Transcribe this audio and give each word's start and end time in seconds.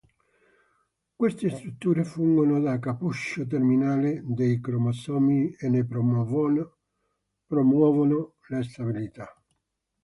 Queste 1.15 1.51
strutture 1.51 2.03
fungono 2.03 2.59
da 2.59 2.79
"cappuccio" 2.79 3.45
terminale 3.45 4.23
dei 4.25 4.59
cromosomi 4.59 5.55
e 5.59 5.69
ne 5.69 5.85
promuovono 5.85 6.71
la 8.47 8.63
stabilità. 8.63 9.31